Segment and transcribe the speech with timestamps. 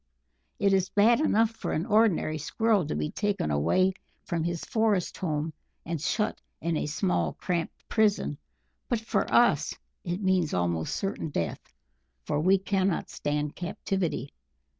[0.57, 3.93] "It is bad enough for an ordinary Squirrel to be taken away
[4.23, 5.53] from his forest home
[5.85, 8.39] and shut in a small cramped prison,
[8.89, 11.71] but for us it means almost certain death,
[12.23, 14.33] for we cannot stand captivity....